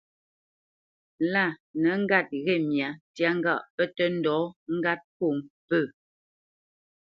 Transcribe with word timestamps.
Lâ 1.31 1.45
nə 1.81 1.91
ŋgât 2.01 2.27
ghê 2.45 2.55
myǎ 2.69 2.87
ntyá 3.09 3.29
ŋgâʼ 3.39 3.61
pə́ 3.75 3.85
tə́ 3.95 4.07
ndɔ̌ 4.17 4.39
ŋgât 4.75 4.99
mfó 5.13 5.27
pə. 5.67 5.79